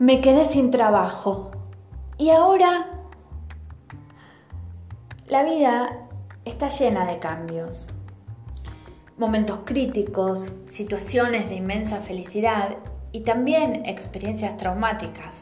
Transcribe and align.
Me 0.00 0.20
quedé 0.20 0.44
sin 0.44 0.72
trabajo. 0.72 1.52
Y 2.18 2.30
ahora 2.30 2.86
la 5.28 5.44
vida 5.44 6.08
está 6.44 6.66
llena 6.66 7.06
de 7.06 7.20
cambios. 7.20 7.86
Momentos 9.16 9.60
críticos, 9.64 10.50
situaciones 10.66 11.48
de 11.48 11.54
inmensa 11.54 12.00
felicidad 12.00 12.76
y 13.12 13.20
también 13.20 13.86
experiencias 13.86 14.56
traumáticas. 14.56 15.36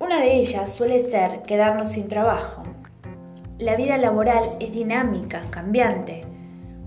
Una 0.00 0.18
de 0.18 0.34
ellas 0.34 0.72
suele 0.72 1.00
ser 1.00 1.42
quedarnos 1.42 1.90
sin 1.90 2.08
trabajo. 2.08 2.64
La 3.60 3.76
vida 3.76 3.96
laboral 3.96 4.56
es 4.58 4.72
dinámica, 4.72 5.42
cambiante. 5.50 6.22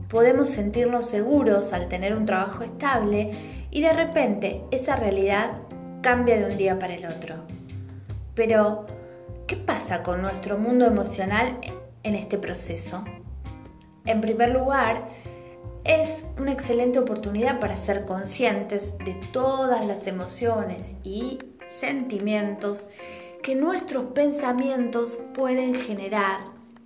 Podemos 0.10 0.50
sentirnos 0.50 1.06
seguros 1.06 1.72
al 1.72 1.88
tener 1.88 2.14
un 2.16 2.26
trabajo 2.26 2.64
estable 2.64 3.32
y 3.72 3.82
de 3.82 3.94
repente 3.94 4.62
esa 4.72 4.98
realidad 4.98 5.52
cambia 6.02 6.38
de 6.38 6.46
un 6.52 6.58
día 6.58 6.80
para 6.80 6.96
el 6.96 7.06
otro. 7.06 7.36
Pero, 8.36 8.86
¿qué 9.48 9.56
pasa 9.56 10.04
con 10.04 10.22
nuestro 10.22 10.58
mundo 10.58 10.86
emocional 10.86 11.60
en 12.04 12.16
este 12.16 12.38
proceso? 12.38 13.04
En 14.06 14.20
primer 14.22 14.50
lugar, 14.50 15.08
es 15.84 16.26
una 16.38 16.52
excelente 16.52 17.00
oportunidad 17.00 17.60
para 17.60 17.76
ser 17.76 18.06
conscientes 18.06 18.98
de 19.00 19.16
todas 19.32 19.86
las 19.86 20.08
emociones 20.08 20.94
y 21.04 21.40
sentimientos 21.68 22.88
que 23.42 23.56
nuestros 23.56 24.06
pensamientos 24.14 25.20
pueden 25.34 25.74
generar 25.76 26.42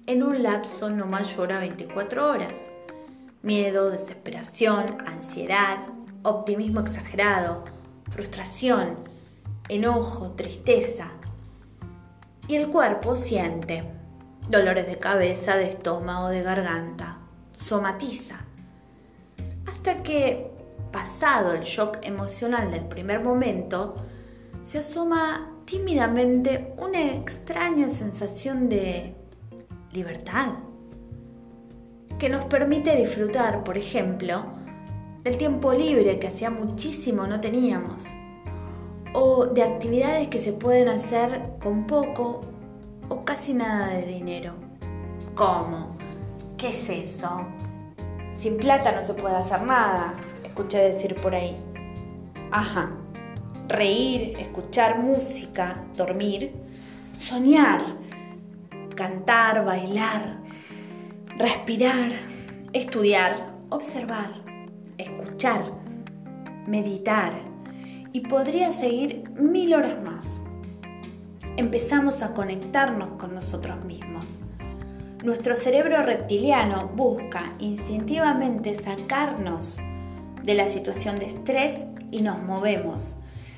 en 0.08 0.24
un 0.24 0.44
lapso 0.44 0.90
no 0.90 1.06
mayor 1.06 1.52
a 1.52 1.60
24 1.60 2.30
horas. 2.30 2.70
Miedo, 3.42 3.90
desesperación, 3.90 4.98
ansiedad, 5.06 5.80
optimismo 6.24 6.80
exagerado, 6.80 7.66
frustración, 8.10 8.98
enojo, 9.70 10.32
tristeza. 10.32 11.10
Y 12.48 12.56
el 12.56 12.70
cuerpo 12.70 13.16
siente 13.16 13.84
dolores 14.50 14.86
de 14.88 14.98
cabeza, 14.98 15.56
de 15.56 15.70
estómago, 15.70 16.30
de 16.30 16.44
garganta, 16.44 17.20
somatiza. 17.52 18.42
Hasta 19.66 20.04
que, 20.04 20.52
pasado 20.92 21.54
el 21.54 21.62
shock 21.62 21.98
emocional 22.04 22.72
del 22.72 22.86
primer 22.86 23.22
momento, 23.22 23.96
se 24.64 24.80
asoma 24.80 25.52
tímidamente 25.66 26.74
una 26.78 27.02
extraña 27.02 27.90
sensación 27.90 28.70
de 28.70 29.16
libertad 29.92 30.50
que 32.20 32.30
nos 32.30 32.46
permite 32.46 32.96
disfrutar, 32.96 33.64
por 33.64 33.78
ejemplo, 33.78 34.46
del 35.24 35.38
tiempo 35.38 35.74
libre 35.74 36.20
que 36.20 36.28
hacía 36.28 36.50
muchísimo 36.50 37.26
no 37.28 37.42
teníamos, 37.42 38.06
o 39.16 39.46
de 39.46 39.64
actividades 39.64 40.28
que 40.28 40.40
se 40.40 40.52
pueden 40.52 40.90
hacer 40.90 41.42
con 41.64 41.88
poco 41.88 42.42
o 43.08 43.24
casi 43.24 43.54
nada 43.54 43.88
de 43.94 44.06
dinero. 44.06 44.54
¿Cómo? 45.36 45.96
¿Qué 46.58 46.70
es 46.70 46.90
eso? 46.90 47.42
Sin 48.36 48.58
plata 48.58 48.92
no 48.92 49.06
se 49.06 49.14
puede 49.14 49.38
hacer 49.38 49.62
nada, 49.62 50.14
escuché 50.44 50.80
decir 50.80 51.16
por 51.16 51.34
ahí. 51.34 51.56
Ajá, 52.52 52.92
reír, 53.70 54.38
escuchar 54.38 55.00
música, 55.00 55.82
dormir, 55.96 56.52
soñar, 57.18 57.96
cantar, 58.96 59.64
bailar, 59.64 60.40
respirar, 61.38 62.12
estudiar, 62.74 63.54
observar, 63.70 64.32
escuchar, 64.98 65.64
meditar 66.68 67.55
y 68.16 68.22
podría 68.22 68.72
seguir 68.72 69.30
mil 69.32 69.76
horas 69.76 70.02
más. 70.02 70.24
Empezamos 71.58 72.22
a 72.22 72.34
conectarnos 72.34 73.10
con 73.20 73.36
nosotros 73.36 73.84
mismos. 73.84 74.40
Nuestro 75.22 75.58
cerebro 75.58 76.02
reptiliano 76.02 76.94
busca 76.96 77.56
instintivamente 77.60 78.74
sacarnos 78.74 79.80
de 80.44 80.54
la 80.54 80.70
situación 80.70 81.20
de 81.20 81.26
estrés 81.26 81.88
y 82.10 82.22
nos 82.22 82.42
movemos 82.42 83.18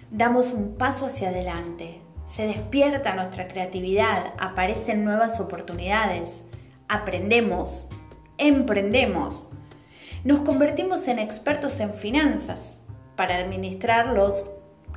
damos 0.09 0.53
un 0.53 0.73
paso 0.75 1.05
hacia 1.05 1.29
adelante. 1.29 2.01
Se 2.27 2.47
despierta 2.47 3.13
nuestra 3.13 3.47
creatividad, 3.47 4.33
aparecen 4.39 5.05
nuevas 5.05 5.39
oportunidades, 5.39 6.45
aprendemos, 6.87 7.87
emprendemos. 8.39 9.49
Nos 10.23 10.39
convertimos 10.39 11.07
en 11.07 11.19
expertos 11.19 11.79
en 11.79 11.93
finanzas 11.93 12.77
para 13.17 13.35
administrar 13.35 14.07
los 14.07 14.45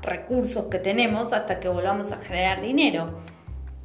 recursos 0.02 0.66
que 0.66 0.78
tenemos 0.78 1.32
hasta 1.32 1.58
que 1.58 1.68
volvamos 1.68 2.12
a 2.12 2.18
generar 2.18 2.60
dinero. 2.60 3.18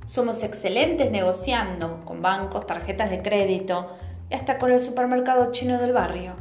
Somos 0.06 0.44
excelentes 0.44 1.09
negociando 1.09 2.06
con 2.06 2.22
bancos, 2.22 2.68
tarjetas 2.68 3.09
de 3.09 3.23
crédito 3.23 3.90
y 4.29 4.35
hasta 4.35 4.59
con 4.59 4.72
el 4.72 4.79
supermercado 4.79 5.51
chino 5.51 5.79
del 5.79 5.94
barrio. 5.94 6.34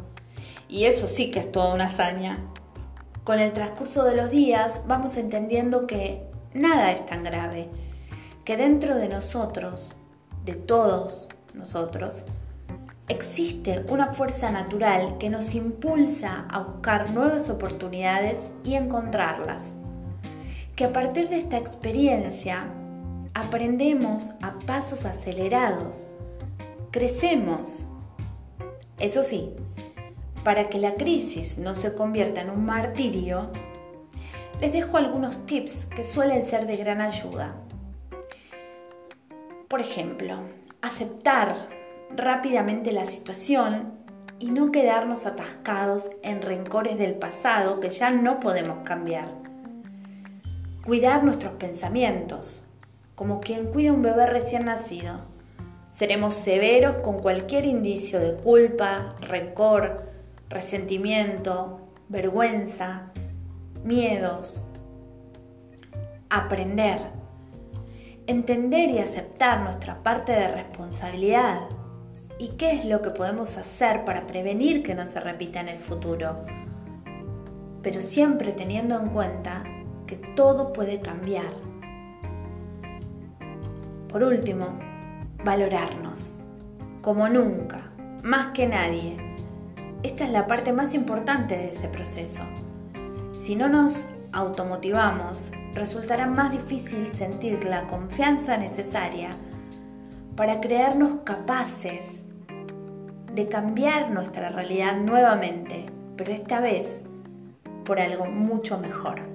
Y 0.69 0.85
eso 0.85 1.09
sí 1.09 1.31
que 1.31 1.41
es 1.41 1.51
toda 1.51 1.73
una 1.73 1.87
hazaña. 1.87 2.41
Con 3.23 3.39
el 3.39 3.53
transcurso 3.53 4.05
de 4.05 4.17
los 4.17 4.31
días 4.31 4.81
vamos 4.87 5.17
entendiendo 5.17 5.87
que 5.87 6.27
nada 6.53 6.93
es 6.93 7.07
tan 7.07 7.25
grave, 7.25 7.69
que 8.45 8.57
dentro 8.57 8.97
de 8.97 9.09
nosotros, 9.09 9.93
de 10.45 10.55
todos 10.55 11.29
nosotros, 11.55 12.25
existe 13.09 13.85
una 13.89 14.15
fuerza 14.15 14.51
natural 14.51 15.19
que 15.19 15.29
nos 15.29 15.55
impulsa 15.55 16.47
a 16.51 16.61
buscar 16.61 17.11
nuevas 17.11 17.51
oportunidades 17.51 18.39
y 18.65 18.75
encontrarlas. 18.75 19.73
Que 20.75 20.85
a 20.85 20.93
partir 20.93 21.29
de 21.29 21.37
esta 21.37 21.59
experiencia 21.59 22.65
aprendemos 23.35 24.31
a 24.41 24.59
pasos 24.67 25.05
acelerados, 25.05 26.09
crecemos. 26.91 27.85
Eso 28.99 29.23
sí, 29.23 29.51
para 30.45 30.69
que 30.69 30.79
la 30.79 30.95
crisis 30.95 31.59
no 31.59 31.75
se 31.75 31.95
convierta 31.95 32.41
en 32.41 32.51
un 32.51 32.65
martirio, 32.65 33.51
les 34.61 34.73
dejo 34.73 34.97
algunos 34.97 35.47
tips 35.47 35.87
que 35.87 36.05
suelen 36.05 36.43
ser 36.43 36.67
de 36.67 36.77
gran 36.77 37.01
ayuda. 37.01 37.57
Por 39.69 39.81
ejemplo, 39.81 40.39
aceptar 40.81 41.69
rápidamente 42.11 42.93
la 42.93 43.07
situación 43.07 43.95
y 44.39 44.51
no 44.51 44.73
quedarnos 44.73 45.27
atascados 45.27 46.11
en 46.23 46.43
rencores 46.43 46.99
del 46.99 47.15
pasado 47.15 47.81
que 47.81 47.91
ya 47.91 48.11
no 48.11 48.41
podemos 48.41 48.79
cambiar. 48.85 49.29
Cuidar 50.85 51.25
nuestros 51.25 51.55
pensamientos, 51.55 52.67
como 53.15 53.41
quien 53.41 53.67
cuida 53.67 53.93
un 53.93 54.03
bebé 54.03 54.27
recién 54.27 54.67
nacido. 54.67 55.21
Seremos 55.97 56.35
severos 56.35 56.97
con 56.97 57.21
cualquier 57.21 57.65
indicio 57.65 58.19
de 58.19 58.35
culpa, 58.35 59.15
rencor, 59.21 60.11
resentimiento, 60.49 61.81
vergüenza, 62.09 63.13
miedos. 63.83 64.61
Aprender. 66.29 66.99
Entender 68.27 68.91
y 68.91 68.99
aceptar 68.99 69.61
nuestra 69.61 70.03
parte 70.03 70.33
de 70.33 70.49
responsabilidad 70.49 71.69
y 72.39 72.49
qué 72.57 72.73
es 72.73 72.85
lo 72.85 73.03
que 73.03 73.11
podemos 73.11 73.57
hacer 73.57 74.05
para 74.05 74.27
prevenir 74.27 74.83
que 74.83 74.95
no 74.95 75.07
se 75.07 75.21
repita 75.21 75.61
en 75.61 75.69
el 75.69 75.79
futuro. 75.79 76.45
Pero 77.83 78.01
siempre 78.01 78.53
teniendo 78.53 78.99
en 78.99 79.09
cuenta 79.09 79.65
que 80.07 80.17
todo 80.17 80.73
puede 80.73 81.01
cambiar. 81.01 81.55
Por 84.09 84.23
último, 84.23 84.79
valorarnos, 85.45 86.35
como 87.03 87.29
nunca, 87.29 87.93
más 88.23 88.49
que 88.49 88.67
nadie 88.67 89.25
esta 90.05 90.27
es 90.27 90.33
la 90.33 90.47
parte 90.47 90.75
más 90.75 90.93
importante 90.93 91.57
de 91.57 91.71
ese 91.71 91.89
proceso. 91.89 92.43
Si 93.33 93.57
no 93.57 93.71
nos 93.71 94.07
automotivamos, 94.33 95.51
resultará 95.73 96.27
más 96.27 96.53
difícil 96.53 97.09
sentir 97.09 97.65
la 97.65 97.87
confianza 97.87 98.59
necesaria 98.59 99.31
para 100.37 100.61
creernos 100.61 101.21
capaces 101.25 102.21
de 103.35 103.49
cambiar 103.49 104.11
nuestra 104.11 104.51
realidad 104.51 104.97
nuevamente, 104.97 105.87
pero 106.17 106.33
esta 106.33 106.61
vez 106.61 107.01
por 107.85 107.99
algo 107.99 108.27
mucho 108.27 108.79
mejor. 108.79 109.34